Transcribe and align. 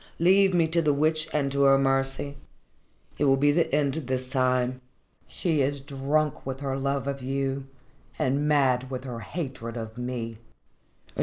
Leave 0.17 0.51
me 0.51 0.67
to 0.67 0.81
the 0.81 0.95
Witch 0.95 1.27
and 1.31 1.51
to 1.51 1.61
her 1.61 1.77
mercy. 1.77 2.35
It 3.19 3.25
will 3.25 3.37
be 3.37 3.51
the 3.51 3.71
end 3.71 3.93
this 3.93 4.29
time. 4.29 4.81
She 5.27 5.61
is 5.61 5.79
drunk 5.79 6.43
with 6.43 6.61
her 6.61 6.75
love 6.75 7.05
of 7.07 7.21
you 7.21 7.67
and 8.17 8.47
mad 8.47 8.89
with 8.89 9.03
her 9.03 9.19
hatred 9.19 9.77
of 9.77 9.99
me." 9.99 10.39